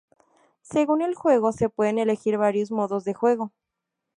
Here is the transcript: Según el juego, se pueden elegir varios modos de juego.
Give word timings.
Según 0.63 1.03
el 1.03 1.13
juego, 1.13 1.51
se 1.51 1.69
pueden 1.69 1.99
elegir 1.99 2.39
varios 2.39 2.71
modos 2.71 3.03
de 3.03 3.13
juego. 3.13 3.51